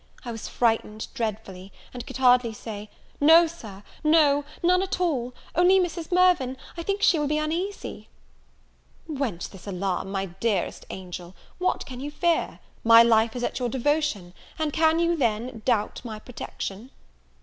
[0.25, 5.79] I was frightened dreadfully, and could hardly say, "No, Sir, no, none at all: only
[5.79, 6.11] Mrs.
[6.11, 8.09] Mirvan, I think she will be uneasy."
[9.05, 11.35] "Whence this alarm, my dearest angel?
[11.59, 12.59] What can you fear?
[12.83, 16.89] my life is at your devotion, and can you, then, doubt my protection?"